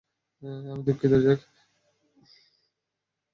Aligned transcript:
আমি 0.71 0.81
দুঃখিত, 0.87 1.13
জ্যাক! 1.23 1.39